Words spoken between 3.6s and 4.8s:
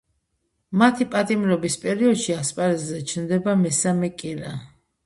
მესამე კირა.